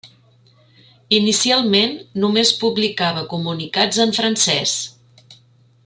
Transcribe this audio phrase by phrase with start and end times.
[1.17, 1.93] Inicialment
[2.23, 4.77] només publicava comunicats en francès.